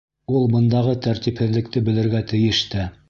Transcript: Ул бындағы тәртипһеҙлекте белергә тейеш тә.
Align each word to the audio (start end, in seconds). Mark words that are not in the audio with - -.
Ул 0.37 0.45
бындағы 0.53 0.95
тәртипһеҙлекте 1.07 1.85
белергә 1.91 2.23
тейеш 2.33 2.65
тә. 2.73 2.89